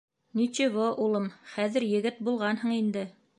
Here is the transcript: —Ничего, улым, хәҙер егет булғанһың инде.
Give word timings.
—Ничего, 0.39 0.87
улым, 1.03 1.27
хәҙер 1.57 1.87
егет 1.91 2.19
булғанһың 2.31 2.75
инде. 2.79 3.07